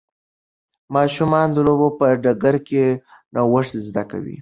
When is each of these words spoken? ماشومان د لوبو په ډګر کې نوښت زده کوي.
ماشومان 0.95 1.47
د 1.53 1.57
لوبو 1.67 1.87
په 1.99 2.05
ډګر 2.23 2.55
کې 2.67 2.85
نوښت 3.33 3.73
زده 3.87 4.03
کوي. 4.11 4.37